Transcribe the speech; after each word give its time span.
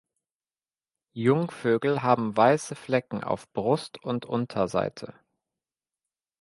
Jungvögel 1.15 2.01
haben 2.01 2.35
weiße 2.35 2.73
Flecken 2.73 3.23
auf 3.23 3.47
Brust 3.53 4.03
und 4.03 4.25
Unterseite. 4.25 5.13